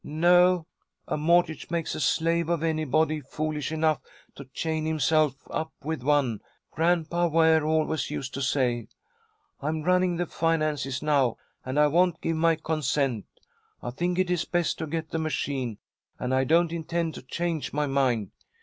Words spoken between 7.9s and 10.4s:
used to say. I'm running the